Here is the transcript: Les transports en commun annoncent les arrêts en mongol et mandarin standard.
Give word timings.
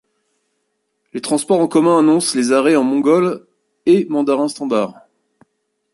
Les 1.13 1.21
transports 1.21 1.59
en 1.59 1.67
commun 1.67 1.99
annoncent 1.99 2.35
les 2.35 2.51
arrêts 2.51 2.75
en 2.75 2.83
mongol 2.83 3.45
et 3.85 4.05
mandarin 4.09 4.47
standard. 4.47 4.95